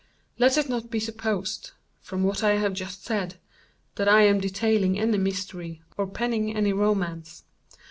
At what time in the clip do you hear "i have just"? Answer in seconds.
2.43-3.05